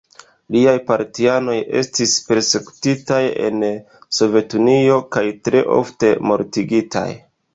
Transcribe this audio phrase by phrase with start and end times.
[0.53, 3.19] Liaj partianoj estis persekutitaj
[3.49, 3.59] en
[4.19, 7.07] Sovetunio, kaj tre ofte mortigitaj.